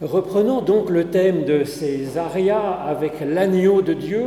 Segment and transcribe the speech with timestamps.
[0.00, 4.24] Reprenons donc le thème de ces arias avec l'agneau de Dieu.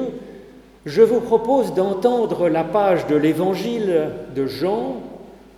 [0.86, 4.98] Je vous propose d'entendre la page de l'évangile de Jean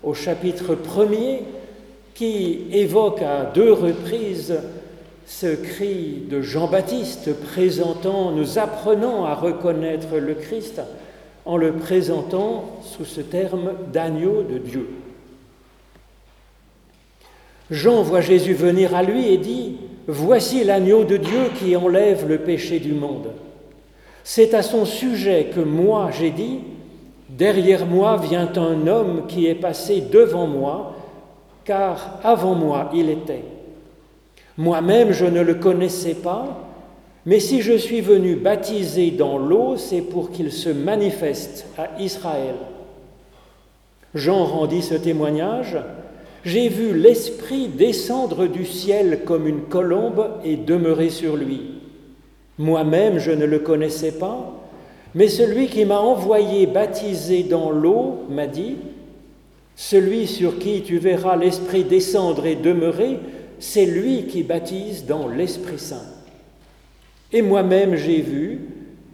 [0.03, 1.39] au chapitre 1er
[2.13, 4.57] qui évoque à deux reprises
[5.27, 10.81] ce cri de Jean-Baptiste présentant, nous apprenant à reconnaître le Christ
[11.43, 14.87] en le présentant sous ce terme d'agneau de Dieu.
[17.69, 19.75] Jean voit Jésus venir à lui et dit,
[20.07, 23.31] Voici l'agneau de Dieu qui enlève le péché du monde.
[24.23, 26.59] C'est à son sujet que moi j'ai dit,
[27.29, 30.93] Derrière moi vient un homme qui est passé devant moi,
[31.63, 33.43] car avant moi il était.
[34.57, 36.69] Moi-même je ne le connaissais pas,
[37.25, 42.55] mais si je suis venu baptiser dans l'eau, c'est pour qu'il se manifeste à Israël.
[44.13, 45.77] Jean rendit ce témoignage
[46.45, 51.61] j'ai vu l'Esprit descendre du ciel comme une colombe et demeurer sur lui.
[52.59, 54.53] Moi-même, je ne le connaissais pas,
[55.15, 58.75] mais celui qui m'a envoyé baptiser dans l'eau m'a dit,
[59.75, 63.19] Celui sur qui tu verras l'Esprit descendre et demeurer,
[63.59, 66.05] c'est lui qui baptise dans l'Esprit Saint.
[67.33, 68.61] Et moi-même j'ai vu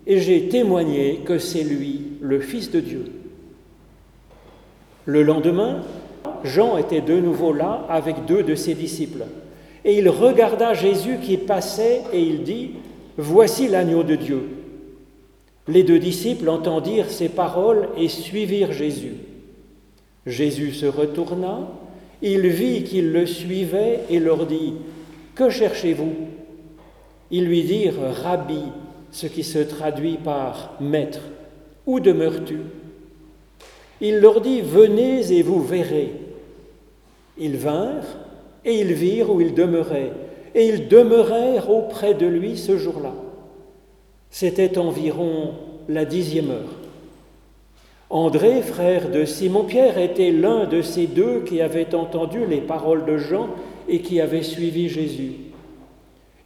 [0.06, 3.06] et j'ai témoigné que c'est lui, le Fils de Dieu.
[5.06, 5.82] Le lendemain,
[6.44, 9.26] Jean était de nouveau là avec deux de ses disciples.
[9.84, 12.72] Et il regarda Jésus qui passait et il dit,
[13.18, 14.50] Voici l'agneau de Dieu.
[15.68, 19.16] Les deux disciples entendirent ces paroles et suivirent Jésus.
[20.26, 21.68] Jésus se retourna,
[22.22, 24.74] il vit qu'ils le suivaient et leur dit,
[25.36, 26.14] Que cherchez-vous?
[27.32, 28.62] Ils lui dirent, Rabbi,
[29.12, 31.22] ce qui se traduit par Maître,
[31.86, 32.60] où demeures-tu?
[34.00, 36.12] Il leur dit, Venez et vous verrez.
[37.42, 38.20] Ils vinrent
[38.64, 40.12] et ils virent où il demeurait,
[40.54, 43.14] et ils demeurèrent auprès de lui ce jour-là.
[44.30, 45.56] C'était environ
[45.90, 46.78] la dixième heure.
[48.12, 53.18] André, frère de Simon-Pierre, était l'un de ces deux qui avaient entendu les paroles de
[53.18, 53.50] Jean
[53.90, 55.34] et qui avaient suivi Jésus.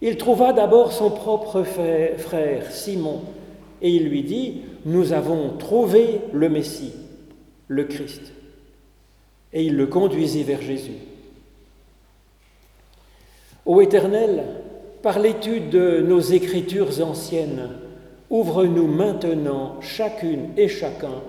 [0.00, 3.20] Il trouva d'abord son propre frère, Simon,
[3.82, 6.94] et il lui dit, Nous avons trouvé le Messie,
[7.68, 8.32] le Christ
[9.56, 10.98] et il le conduisit vers Jésus.
[13.64, 14.44] Ô Éternel,
[15.02, 17.70] par l'étude de nos écritures anciennes,
[18.28, 21.22] ouvre-nous maintenant chacune et chacun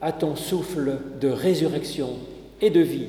[0.00, 2.14] à ton souffle de résurrection
[2.62, 3.08] et de vie.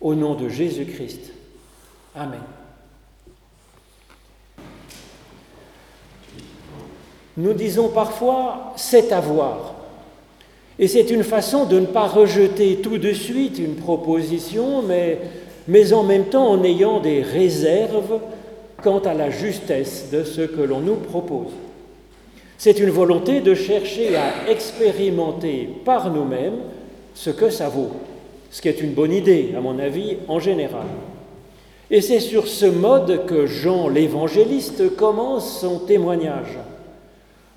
[0.00, 1.32] Au nom de Jésus-Christ.
[2.14, 2.38] Amen.
[7.36, 9.75] Nous disons parfois c'est à voir.
[10.78, 15.18] Et c'est une façon de ne pas rejeter tout de suite une proposition, mais,
[15.68, 18.20] mais en même temps en ayant des réserves
[18.82, 21.52] quant à la justesse de ce que l'on nous propose.
[22.58, 26.58] C'est une volonté de chercher à expérimenter par nous-mêmes
[27.14, 27.90] ce que ça vaut,
[28.50, 30.86] ce qui est une bonne idée, à mon avis, en général.
[31.90, 36.58] Et c'est sur ce mode que Jean l'évangéliste commence son témoignage.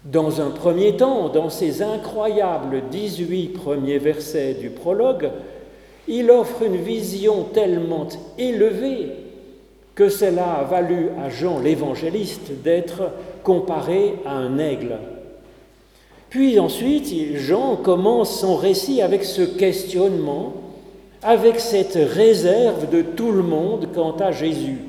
[0.05, 5.29] Dans un premier temps, dans ces incroyables 18 premiers versets du prologue,
[6.07, 9.11] il offre une vision tellement élevée
[9.95, 13.11] que cela a valu à Jean l'évangéliste d'être
[13.43, 14.97] comparé à un aigle.
[16.29, 20.53] Puis ensuite, Jean commence son récit avec ce questionnement,
[21.21, 24.79] avec cette réserve de tout le monde quant à Jésus.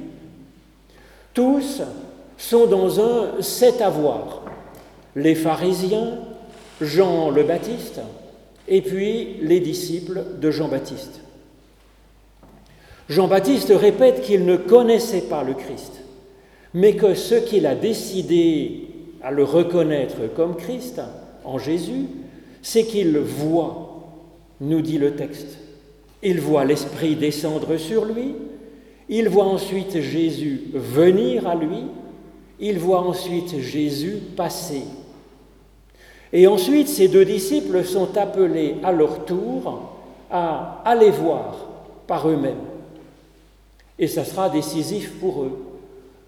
[1.34, 1.82] Tous
[2.38, 4.42] sont dans un c'est à voir
[5.16, 6.18] les pharisiens,
[6.80, 8.00] Jean le Baptiste,
[8.68, 11.20] et puis les disciples de Jean-Baptiste.
[13.08, 16.00] Jean-Baptiste répète qu'il ne connaissait pas le Christ,
[16.72, 18.86] mais que ce qu'il a décidé
[19.22, 21.00] à le reconnaître comme Christ,
[21.44, 22.06] en Jésus,
[22.62, 24.04] c'est qu'il voit,
[24.60, 25.58] nous dit le texte.
[26.22, 28.34] Il voit l'Esprit descendre sur lui,
[29.08, 31.86] il voit ensuite Jésus venir à lui,
[32.60, 34.82] il voit ensuite Jésus passer
[36.32, 39.90] et ensuite, ces deux disciples sont appelés à leur tour
[40.30, 41.66] à aller voir
[42.06, 42.54] par eux-mêmes.
[43.98, 45.58] Et ça sera décisif pour eux.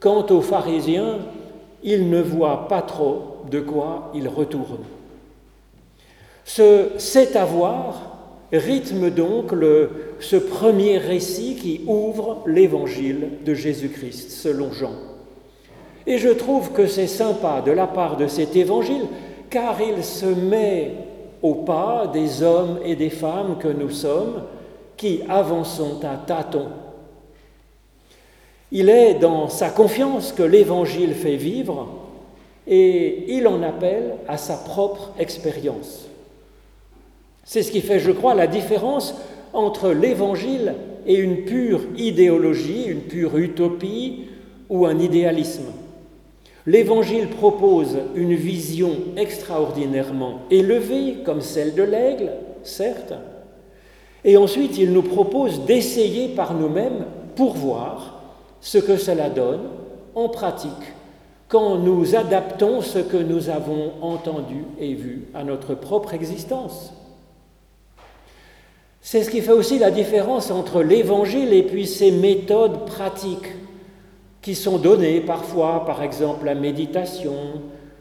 [0.01, 1.19] Quant aux pharisiens,
[1.85, 4.85] ils ne voient pas trop de quoi ils retournent.
[6.45, 8.13] Ce c'est à voir
[8.53, 14.93] rythme donc le, ce premier récit qui ouvre l'évangile de Jésus-Christ selon Jean.
[16.07, 19.07] Et je trouve que c'est sympa de la part de cet évangile
[19.53, 20.93] car il se met
[21.43, 24.45] au pas des hommes et des femmes que nous sommes
[24.97, 26.69] qui avançons à tâtons.
[28.73, 31.87] Il est dans sa confiance que l'Évangile fait vivre
[32.67, 36.07] et il en appelle à sa propre expérience.
[37.45, 39.15] C'est ce qui fait, je crois, la différence
[39.53, 40.75] entre l'Évangile
[41.07, 44.29] et une pure idéologie, une pure utopie
[44.71, 45.65] ou un idéalisme.
[46.67, 52.33] L'Évangile propose une vision extraordinairement élevée, comme celle de l'aigle,
[52.63, 53.15] certes,
[54.25, 57.05] et ensuite il nous propose d'essayer par nous-mêmes
[57.35, 58.23] pour voir
[58.61, 59.63] ce que cela donne
[60.15, 60.71] en pratique
[61.49, 66.95] quand nous adaptons ce que nous avons entendu et vu à notre propre existence.
[69.03, 73.53] C'est ce qui fait aussi la différence entre l'Évangile et puis ces méthodes pratiques
[74.43, 77.33] qui sont données parfois, par exemple la méditation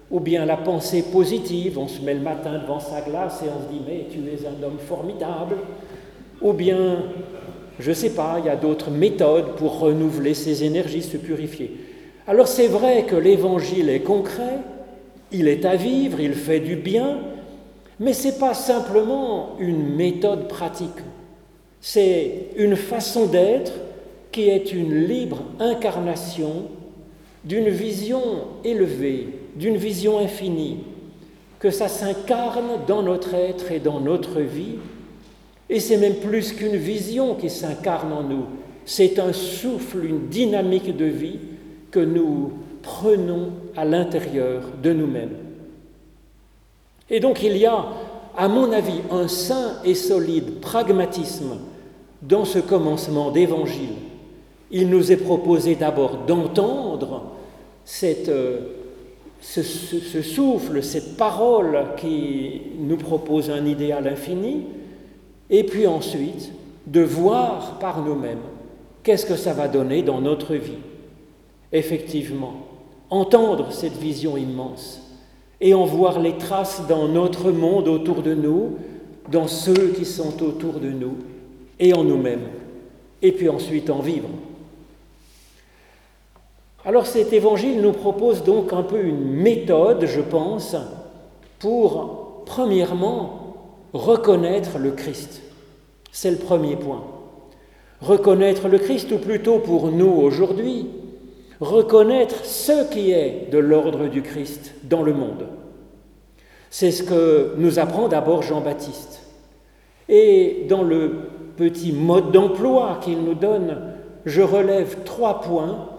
[0.10, 1.78] ou bien la pensée positive.
[1.78, 4.46] On se met le matin devant sa glace et on se dit mais tu es
[4.46, 5.56] un homme formidable.
[6.42, 7.04] Ou bien,
[7.80, 11.78] je ne sais pas, il y a d'autres méthodes pour renouveler ses énergies, se purifier.
[12.28, 14.58] Alors c'est vrai que l'Évangile est concret,
[15.32, 17.20] il est à vivre, il fait du bien,
[18.00, 20.90] mais ce n'est pas simplement une méthode pratique,
[21.80, 23.74] c'est une façon d'être
[24.32, 26.68] qui est une libre incarnation
[27.44, 28.22] d'une vision
[28.64, 30.80] élevée, d'une vision infinie,
[31.60, 34.76] que ça s'incarne dans notre être et dans notre vie.
[35.70, 38.46] Et c'est même plus qu'une vision qui s'incarne en nous,
[38.86, 41.40] c'est un souffle, une dynamique de vie
[41.92, 45.38] que nous prenons à l'intérieur de nous-mêmes.
[47.10, 47.86] Et donc il y a,
[48.38, 51.58] à mon avis, un saint et solide pragmatisme
[52.22, 54.11] dans ce commencement d'évangile.
[54.72, 57.24] Il nous est proposé d'abord d'entendre
[58.04, 58.60] euh,
[59.42, 64.64] ce, ce souffle, cette parole qui nous propose un idéal infini,
[65.50, 66.52] et puis ensuite
[66.88, 68.40] de voir par nous-mêmes
[69.04, 70.80] qu'est-ce que ça va donner dans notre vie.
[71.74, 72.54] Effectivement,
[73.10, 75.02] entendre cette vision immense,
[75.62, 78.78] et en voir les traces dans notre monde autour de nous,
[79.32, 81.16] dans ceux qui sont autour de nous
[81.80, 82.48] et en nous-mêmes,
[83.22, 84.30] et puis ensuite en vivre.
[86.84, 90.76] Alors cet évangile nous propose donc un peu une méthode, je pense,
[91.60, 93.56] pour, premièrement,
[93.94, 95.42] reconnaître le Christ.
[96.12, 97.04] C'est le premier point.
[98.02, 100.88] Reconnaître le Christ, ou plutôt pour nous aujourd'hui,
[101.60, 105.48] reconnaître ce qui est de l'ordre du Christ dans le monde.
[106.72, 109.22] C'est ce que nous apprend d'abord Jean-Baptiste.
[110.10, 111.12] Et dans le
[111.58, 113.78] petit mode d'emploi qu'il nous donne,
[114.26, 115.90] je relève trois points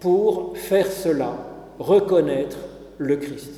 [0.00, 1.36] pour faire cela,
[1.78, 2.56] reconnaître
[2.98, 3.52] le Christ.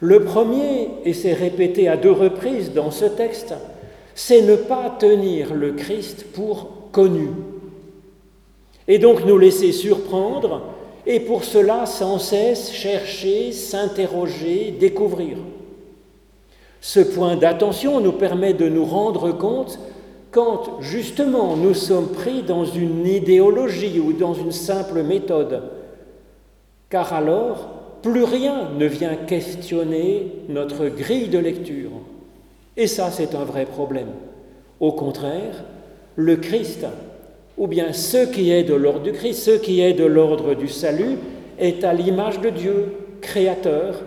[0.00, 3.54] Le premier, et c'est répété à deux reprises dans ce texte,
[4.14, 7.28] c'est ne pas tenir le Christ pour connu,
[8.86, 10.62] et donc nous laisser surprendre,
[11.06, 15.36] et pour cela sans cesse chercher, s'interroger, découvrir.
[16.80, 19.78] Ce point d'attention nous permet de nous rendre compte
[20.34, 25.62] quand justement nous sommes pris dans une idéologie ou dans une simple méthode,
[26.90, 27.68] car alors
[28.02, 31.92] plus rien ne vient questionner notre grille de lecture.
[32.76, 34.08] Et ça, c'est un vrai problème.
[34.80, 35.62] Au contraire,
[36.16, 36.84] le Christ
[37.56, 40.66] ou bien ce qui est de l'ordre du Christ, ce qui est de l'ordre du
[40.66, 41.16] salut,
[41.60, 44.02] est à l'image de Dieu, créateur,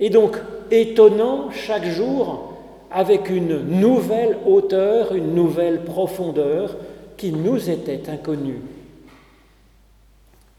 [0.00, 0.36] et donc
[0.70, 2.55] étonnant chaque jour
[2.96, 6.78] avec une nouvelle hauteur, une nouvelle profondeur
[7.18, 8.62] qui nous était inconnue.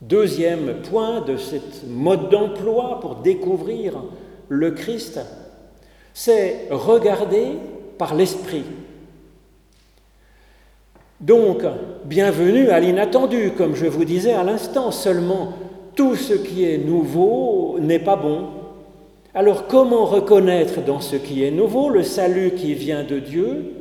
[0.02, 1.56] Deuxième point de ce
[1.88, 4.04] mode d'emploi pour découvrir
[4.50, 5.20] le Christ,
[6.14, 7.54] c'est regarder
[7.98, 8.66] par l'Esprit.
[11.20, 11.64] Donc,
[12.06, 15.54] bienvenue à l'inattendu, comme je vous disais à l'instant, seulement
[15.96, 18.57] tout ce qui est nouveau n'est pas bon.
[19.40, 23.72] Alors comment reconnaître dans ce qui est nouveau le salut qui vient de Dieu,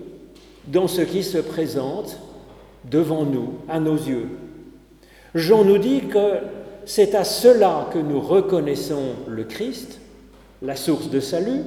[0.67, 2.19] dans ce qui se présente
[2.85, 4.29] devant nous, à nos yeux?
[5.35, 6.35] Jean nous dit que
[6.85, 9.99] c'est à cela que nous reconnaissons le Christ,
[10.61, 11.63] la source de salut,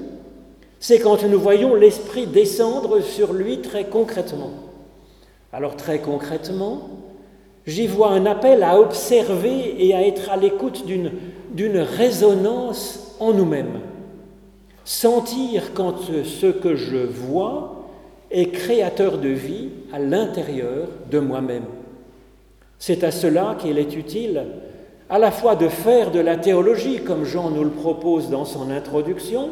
[0.79, 4.51] c'est quand nous voyons l'Esprit descendre sur lui très concrètement.
[5.51, 6.89] Alors très concrètement,
[7.65, 13.79] j'y vois un appel à observer et à être à l'écoute d'une résonance en nous-mêmes.
[14.85, 17.85] Sentir quand ce que je vois
[18.31, 21.65] est créateur de vie à l'intérieur de moi-même.
[22.77, 24.45] C'est à cela qu'il est utile
[25.09, 28.69] à la fois de faire de la théologie, comme Jean nous le propose dans son
[28.69, 29.49] introduction,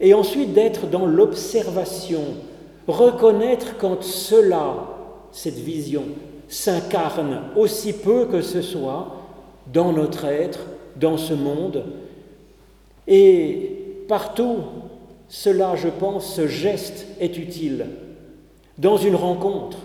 [0.00, 2.22] et ensuite d'être dans l'observation,
[2.88, 4.74] reconnaître quand cela,
[5.30, 6.04] cette vision,
[6.48, 9.08] s'incarne aussi peu que ce soit
[9.72, 10.60] dans notre être,
[10.96, 11.84] dans ce monde.
[13.08, 14.58] Et partout,
[15.28, 17.86] cela, je pense, ce geste est utile.
[18.76, 19.78] Dans une rencontre,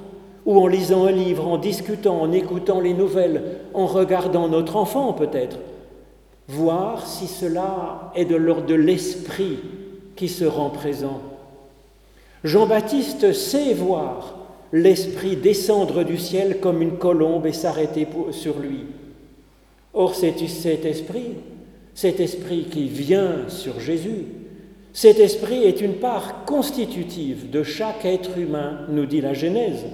[0.45, 5.13] ou en lisant un livre, en discutant, en écoutant les nouvelles, en regardant notre enfant
[5.13, 5.57] peut-être,
[6.49, 9.59] voir si cela est de l'ordre de l'esprit
[10.17, 11.21] qui se rend présent.
[12.43, 14.35] Jean-Baptiste sait voir
[14.73, 18.81] l'esprit descendre du ciel comme une colombe et s'arrêter sur lui.
[19.93, 21.35] Or, cet esprit,
[21.95, 24.25] cet esprit qui vient sur Jésus,
[24.93, 29.85] cet esprit est une part constitutive de chaque être humain, nous dit la Genèse.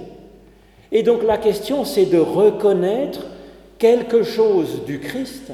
[0.92, 3.26] Et donc la question, c'est de reconnaître
[3.78, 5.52] quelque chose du Christ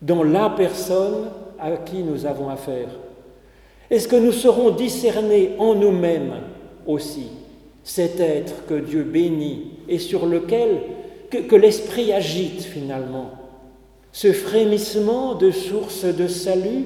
[0.00, 1.26] dans la personne
[1.58, 2.88] à qui nous avons affaire.
[3.90, 6.34] Est-ce que nous serons discernés en nous-mêmes
[6.86, 7.26] aussi
[7.82, 10.80] cet être que Dieu bénit et sur lequel
[11.30, 13.30] que, l'Esprit agite finalement
[14.12, 16.84] Ce frémissement de source de salut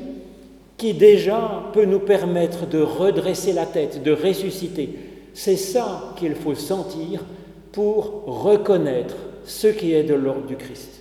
[0.77, 4.99] qui déjà peut nous permettre de redresser la tête, de ressusciter.
[5.33, 7.25] C'est ça qu'il faut sentir
[7.73, 9.17] pour reconnaître
[9.47, 11.01] ce qui est de l'ordre du Christ.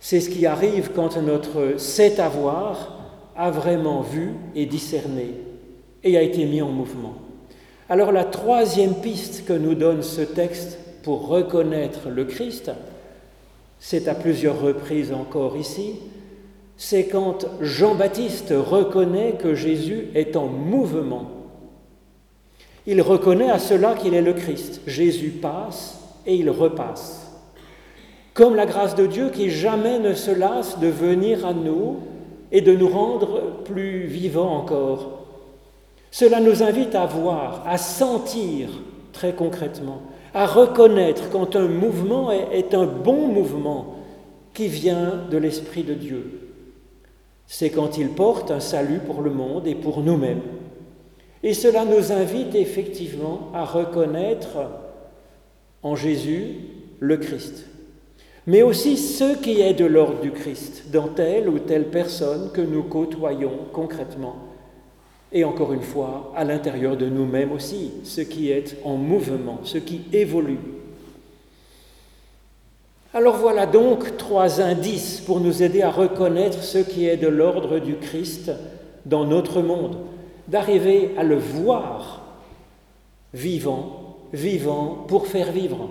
[0.00, 2.98] C'est ce qui arrive quand notre cet avoir
[3.36, 5.34] a vraiment vu et discerné
[6.02, 7.14] et a été mis en mouvement.
[7.90, 12.70] Alors la troisième piste que nous donne ce texte pour reconnaître le Christ,
[13.78, 15.94] c'est à plusieurs reprises encore ici,
[16.76, 21.30] c'est quand Jean-Baptiste reconnaît que Jésus est en mouvement.
[22.86, 24.82] Il reconnaît à cela qu'il est le Christ.
[24.86, 27.32] Jésus passe et il repasse.
[28.34, 32.00] Comme la grâce de Dieu qui jamais ne se lasse de venir à nous
[32.52, 35.22] et de nous rendre plus vivants encore.
[36.10, 38.68] Cela nous invite à voir, à sentir
[39.14, 40.02] très concrètement
[40.34, 43.96] à reconnaître quand un mouvement est, un bon mouvement
[44.54, 46.40] qui vient de l'Esprit de Dieu.
[47.46, 50.42] C'est quand il porte un salut pour le monde et pour nous-mêmes.
[51.42, 54.58] Et cela nous invite effectivement à reconnaître
[55.82, 56.56] en Jésus
[56.98, 57.66] le Christ,
[58.46, 62.60] mais aussi ce qui est de l'ordre du Christ dans telle ou telle personne que
[62.60, 64.47] nous côtoyons concrètement
[65.32, 69.78] et encore une fois, à l'intérieur de nous-mêmes aussi, ce qui est en mouvement, ce
[69.78, 70.58] qui évolue.
[73.14, 77.78] Alors voilà donc trois indices pour nous aider à reconnaître ce qui est de l'ordre
[77.78, 78.52] du Christ
[79.06, 79.96] dans notre monde,
[80.46, 82.22] d'arriver à le voir
[83.34, 85.88] vivant, vivant pour faire vivre.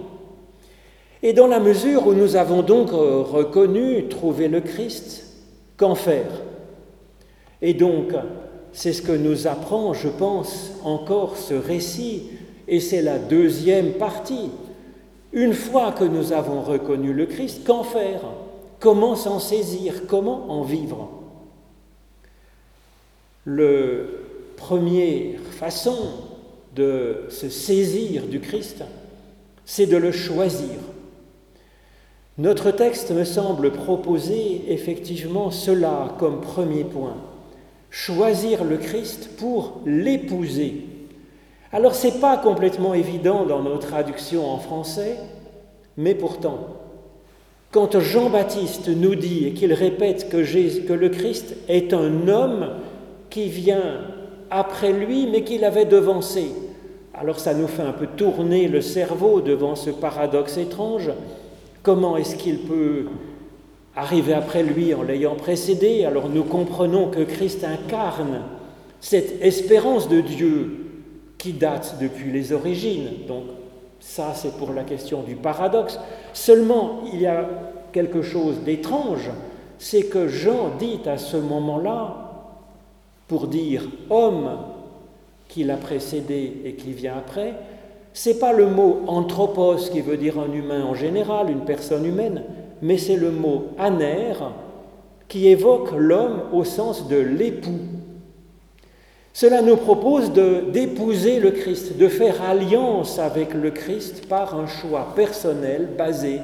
[1.23, 5.25] Et dans la mesure où nous avons donc reconnu, trouvé le Christ,
[5.75, 6.29] qu'en faire?
[7.61, 8.13] Et donc,
[8.73, 12.23] c'est ce que nous apprend, je pense, encore ce récit,
[12.67, 14.51] et c'est la deuxième partie.
[15.33, 18.21] Une fois que nous avons reconnu le Christ, qu'en faire?
[18.79, 20.07] Comment s'en saisir?
[20.07, 21.09] Comment en vivre?
[23.45, 24.03] La
[24.55, 25.97] première façon
[26.75, 28.83] de se saisir du Christ,
[29.65, 30.77] c'est de le choisir.
[32.37, 37.17] Notre texte me semble proposer effectivement cela comme premier point
[37.89, 40.85] choisir le Christ pour l'épouser.
[41.71, 45.17] Alors ce n'est pas complètement évident dans nos traductions en français,
[45.97, 46.77] mais pourtant,
[47.71, 50.37] quand Jean-Baptiste nous dit et qu'il répète que,
[50.87, 52.69] que le Christ est un homme
[53.29, 54.01] qui vient
[54.49, 56.51] après lui, mais qu'il avait devancé,
[57.13, 61.11] alors ça nous fait un peu tourner le cerveau devant ce paradoxe étrange.
[61.83, 63.07] Comment est-ce qu'il peut
[63.97, 68.43] arrivé après lui en l'ayant précédé, alors nous comprenons que Christ incarne
[69.01, 70.85] cette espérance de Dieu
[71.39, 73.09] qui date depuis les origines.
[73.27, 73.43] Donc
[73.99, 75.99] ça, c'est pour la question du paradoxe.
[76.31, 77.49] Seulement, il y a
[77.91, 79.31] quelque chose d'étrange,
[79.79, 82.23] c'est que Jean dit à ce moment-là,
[83.27, 84.59] pour dire homme
[85.47, 87.55] qui l'a précédé et qui vient après,
[88.13, 92.43] c'est pas le mot anthropos qui veut dire un humain en général, une personne humaine,
[92.81, 94.33] mais c'est le mot aner
[95.27, 97.79] qui évoque l'homme au sens de l'époux.
[99.33, 105.13] Cela nous propose d'épouser le Christ, de faire alliance avec le Christ par un choix
[105.15, 106.39] personnel basé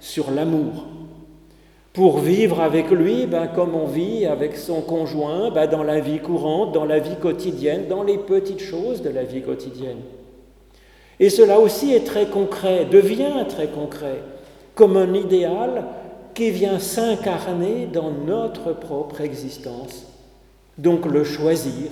[0.00, 0.86] sur l'amour.
[1.92, 6.18] Pour vivre avec lui, ben, comme on vit avec son conjoint, ben, dans la vie
[6.18, 10.00] courante, dans la vie quotidienne, dans les petites choses de la vie quotidienne.
[11.20, 14.22] Et cela aussi est très concret, devient très concret
[14.74, 15.84] comme un idéal
[16.34, 20.06] qui vient s'incarner dans notre propre existence.
[20.78, 21.90] Donc le choisir,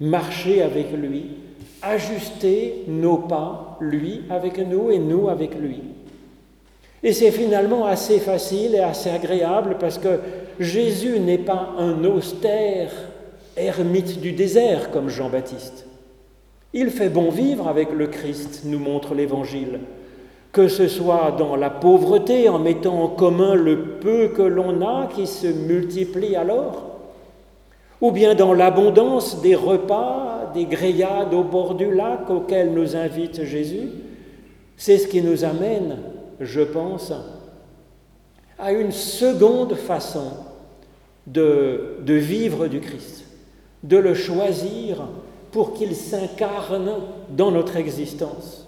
[0.00, 1.36] marcher avec lui,
[1.82, 5.80] ajuster nos pas, lui avec nous et nous avec lui.
[7.02, 10.18] Et c'est finalement assez facile et assez agréable parce que
[10.58, 12.90] Jésus n'est pas un austère
[13.56, 15.86] ermite du désert comme Jean-Baptiste.
[16.72, 19.80] Il fait bon vivre avec le Christ, nous montre l'Évangile,
[20.52, 25.06] que ce soit dans la pauvreté en mettant en commun le peu que l'on a
[25.06, 26.84] qui se multiplie alors,
[28.00, 33.44] ou bien dans l'abondance des repas, des grillades au bord du lac auxquels nous invite
[33.44, 33.90] Jésus.
[34.76, 35.98] C'est ce qui nous amène,
[36.40, 37.12] je pense,
[38.58, 40.30] à une seconde façon
[41.26, 43.24] de, de vivre du Christ,
[43.82, 45.08] de le choisir
[45.50, 46.92] pour qu'il s'incarne
[47.30, 48.67] dans notre existence.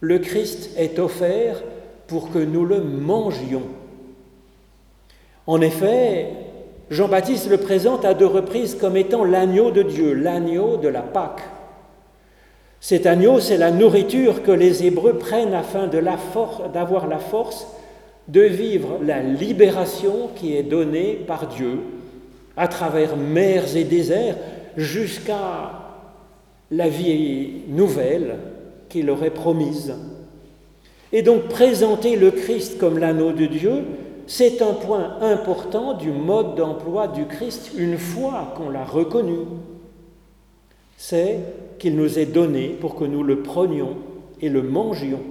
[0.00, 1.62] Le Christ est offert
[2.06, 3.66] pour que nous le mangions.
[5.46, 6.28] En effet,
[6.90, 11.42] Jean-Baptiste le présente à deux reprises comme étant l'agneau de Dieu, l'agneau de la Pâque.
[12.80, 17.66] Cet agneau, c'est la nourriture que les Hébreux prennent afin d'avoir la force
[18.28, 21.80] de vivre la libération qui est donnée par Dieu
[22.56, 24.36] à travers mers et déserts
[24.76, 25.72] jusqu'à
[26.70, 28.36] la vie nouvelle
[28.88, 29.94] qu'il leur est promise.
[31.12, 33.84] Et donc présenter le Christ comme l'agneau de Dieu,
[34.26, 39.38] c'est un point important du mode d'emploi du Christ une fois qu'on l'a reconnu.
[40.98, 41.38] C'est
[41.78, 43.96] qu'il nous est donné pour que nous le prenions
[44.42, 45.22] et le mangions.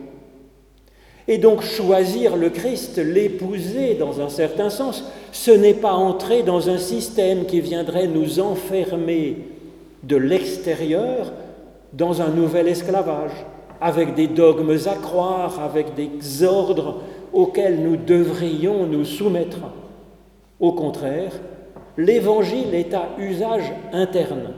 [1.28, 6.70] Et donc choisir le Christ, l'épouser dans un certain sens, ce n'est pas entrer dans
[6.70, 9.38] un système qui viendrait nous enfermer
[10.04, 11.34] de l'extérieur
[11.94, 13.32] dans un nouvel esclavage,
[13.80, 17.02] avec des dogmes à croire, avec des ordres
[17.34, 19.60] auxquels nous devrions nous soumettre.
[20.60, 21.34] Au contraire,
[21.98, 24.54] l'évangile est à usage interne.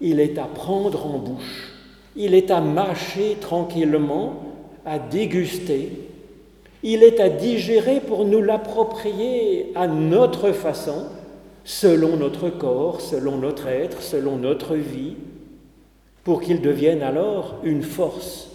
[0.00, 1.72] Il est à prendre en bouche.
[2.16, 4.34] Il est à mâcher tranquillement,
[4.84, 5.90] à déguster.
[6.82, 11.06] Il est à digérer pour nous l'approprier à notre façon,
[11.64, 15.14] selon notre corps, selon notre être, selon notre vie,
[16.24, 18.50] pour qu'il devienne alors une force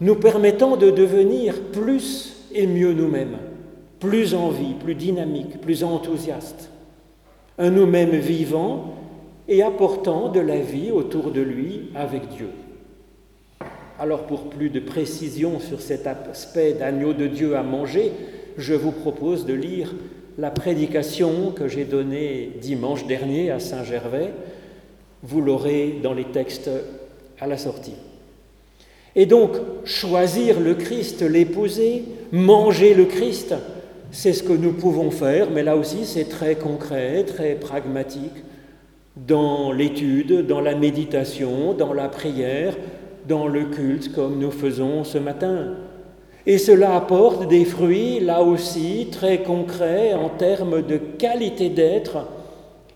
[0.00, 3.38] nous permettant de devenir plus et mieux nous-mêmes,
[4.00, 6.70] plus en vie, plus dynamique, plus enthousiaste,
[7.58, 8.94] un nous-mêmes vivant
[9.48, 12.50] et apportant de la vie autour de lui avec Dieu.
[13.98, 18.12] Alors pour plus de précision sur cet aspect d'agneau de Dieu à manger,
[18.56, 19.94] je vous propose de lire
[20.38, 24.32] la prédication que j'ai donnée dimanche dernier à Saint-Gervais.
[25.22, 26.70] Vous l'aurez dans les textes
[27.40, 27.94] à la sortie.
[29.16, 29.52] Et donc,
[29.84, 33.54] choisir le Christ, l'épouser, manger le Christ,
[34.10, 38.44] c'est ce que nous pouvons faire, mais là aussi c'est très concret, très pragmatique,
[39.16, 42.76] dans l'étude, dans la méditation, dans la prière,
[43.26, 45.74] dans le culte comme nous faisons ce matin.
[46.46, 52.26] Et cela apporte des fruits, là aussi, très concrets en termes de qualité d'être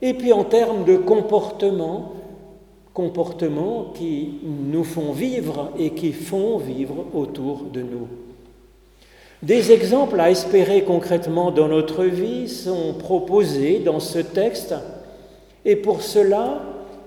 [0.02, 2.12] et puis en termes de comportement
[2.92, 8.08] comportements qui nous font vivre et qui font vivre autour de nous.
[9.42, 14.74] Des exemples à espérer concrètement dans notre vie sont proposés dans ce texte
[15.64, 16.62] et pour cela,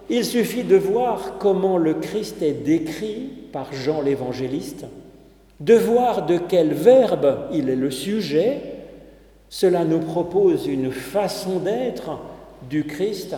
[0.09, 4.85] il suffit de voir comment le Christ est décrit par Jean l'évangéliste,
[5.59, 8.61] de voir de quel verbe il est le sujet.
[9.49, 12.19] Cela nous propose une façon d'être
[12.69, 13.35] du Christ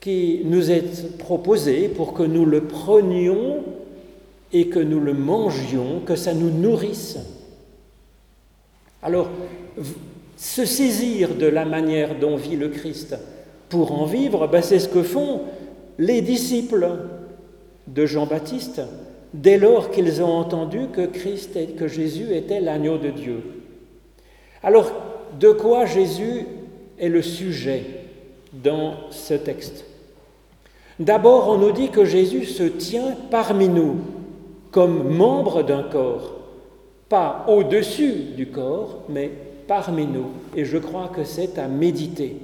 [0.00, 3.64] qui nous est proposé pour que nous le prenions
[4.52, 7.18] et que nous le mangions, que ça nous nourrisse.
[9.02, 9.28] Alors,
[10.36, 13.16] se saisir de la manière dont vit le Christ
[13.68, 15.42] pour en vivre, ben c'est ce que font
[15.98, 16.88] les disciples
[17.86, 18.82] de Jean-Baptiste
[19.34, 23.42] dès lors qu'ils ont entendu que Christ que Jésus était l'agneau de Dieu.
[24.62, 24.92] Alors,
[25.38, 26.46] de quoi Jésus
[26.98, 27.97] est le sujet?
[28.52, 29.84] Dans ce texte
[30.98, 33.96] D'abord, on nous dit que Jésus se tient parmi nous
[34.70, 36.34] comme membre d'un corps,
[37.08, 39.30] pas au-dessus du corps, mais
[39.66, 40.26] parmi nous.
[40.54, 42.36] Et je crois que c'est à méditer.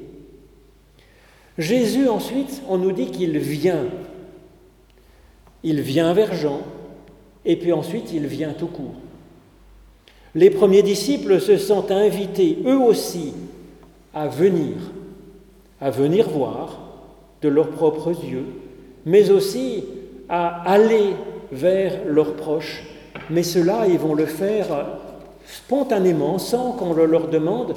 [1.58, 3.86] Jésus, ensuite, on nous dit qu'il vient.
[5.62, 6.60] Il vient vers Jean,
[7.44, 8.94] et puis ensuite il vient tout court.
[10.34, 13.32] Les premiers disciples se sont invités, eux aussi,
[14.12, 14.74] à venir,
[15.80, 16.80] à venir voir,
[17.42, 18.46] de leurs propres yeux,
[19.04, 19.84] mais aussi
[20.28, 21.14] à aller
[21.52, 22.82] vers leurs proches.
[23.30, 24.86] Mais cela, ils vont le faire
[25.46, 27.74] spontanément, sans qu'on le leur demande,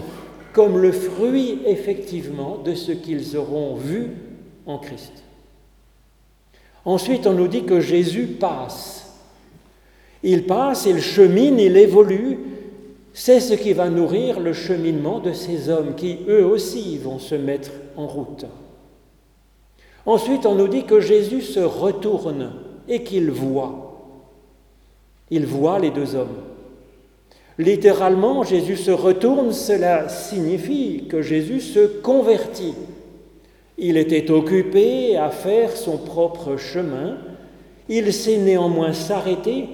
[0.54, 4.12] comme le fruit effectivement de ce qu'ils auront vu
[4.66, 5.24] en Christ.
[6.86, 9.20] Ensuite, on nous dit que Jésus passe.
[10.24, 12.40] Il passe, il chemine, il évolue.
[13.20, 17.34] C'est ce qui va nourrir le cheminement de ces hommes qui, eux aussi, vont se
[17.34, 18.46] mettre en route.
[20.06, 22.52] Ensuite, on nous dit que Jésus se retourne
[22.88, 24.04] et qu'il voit.
[25.32, 26.38] Il voit les deux hommes.
[27.58, 32.76] Littéralement, Jésus se retourne, cela signifie que Jésus se convertit.
[33.80, 37.18] Il était occupé à faire son propre chemin,
[37.90, 39.70] il sait néanmoins s'arrêter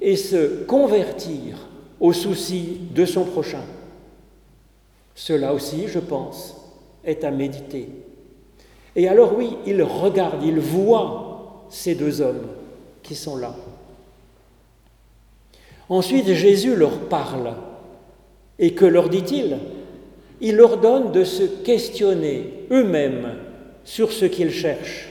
[0.00, 1.65] et se convertir
[2.00, 3.62] au souci de son prochain.
[5.14, 6.56] Cela aussi, je pense,
[7.04, 7.88] est à méditer.
[8.94, 12.46] Et alors oui, il regarde, il voit ces deux hommes
[13.02, 13.54] qui sont là.
[15.88, 17.54] Ensuite, Jésus leur parle.
[18.58, 19.58] Et que leur dit-il?
[20.40, 23.34] Il leur donne de se questionner eux-mêmes
[23.84, 25.10] sur ce qu'ils cherchent.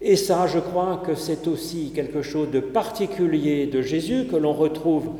[0.00, 4.52] Et ça, je crois que c'est aussi quelque chose de particulier de Jésus que l'on
[4.52, 5.10] retrouve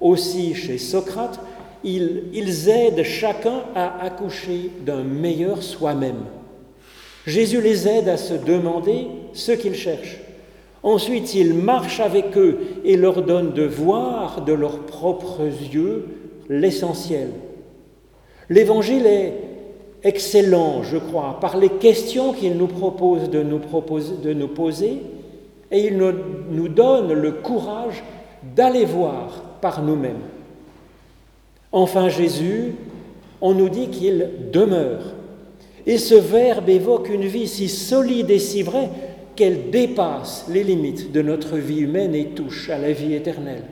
[0.00, 1.40] aussi chez Socrate.
[1.84, 6.24] Ils, aident chacun à accoucher d'un meilleur soi-même.
[7.26, 10.18] Jésus les aide à se demander ce qu'ils cherchent.
[10.82, 16.06] Ensuite, il marche avec eux et leur donne de voir de leurs propres yeux
[16.48, 17.30] l'essentiel.
[18.48, 19.34] L'évangile est
[20.02, 23.42] excellent, je crois, par les questions qu'il nous propose de
[24.32, 25.02] nous poser
[25.70, 28.04] et il nous donne le courage
[28.54, 30.22] d'aller voir par nous-mêmes.
[31.72, 32.74] Enfin, Jésus,
[33.40, 35.14] on nous dit qu'il demeure.
[35.86, 38.90] Et ce verbe évoque une vie si solide et si vraie
[39.36, 43.64] qu'elle dépasse les limites de notre vie humaine et touche à la vie éternelle.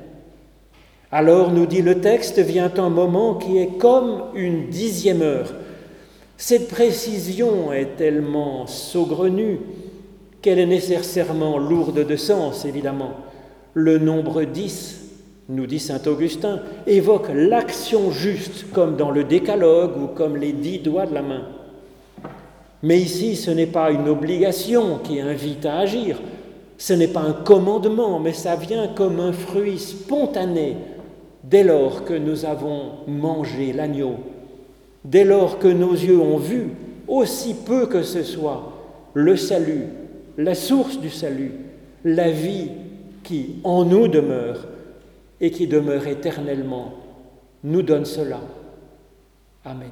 [1.10, 5.54] Alors, nous dit le texte, vient un moment qui est comme une dixième heure.
[6.36, 9.60] Cette précision est tellement saugrenue
[10.42, 13.12] qu'elle est nécessairement lourde de sens, évidemment.
[13.72, 15.03] Le nombre dix,
[15.48, 20.78] nous dit Saint Augustin, évoque l'action juste, comme dans le décalogue ou comme les dix
[20.78, 21.42] doigts de la main.
[22.82, 26.20] Mais ici, ce n'est pas une obligation qui invite à agir,
[26.78, 30.76] ce n'est pas un commandement, mais ça vient comme un fruit spontané
[31.42, 34.16] dès lors que nous avons mangé l'agneau,
[35.04, 36.70] dès lors que nos yeux ont vu,
[37.06, 38.72] aussi peu que ce soit,
[39.12, 39.84] le salut,
[40.38, 41.52] la source du salut,
[42.04, 42.68] la vie
[43.22, 44.66] qui en nous demeure
[45.40, 46.94] et qui demeure éternellement,
[47.62, 48.40] nous donne cela.
[49.64, 49.90] Amen.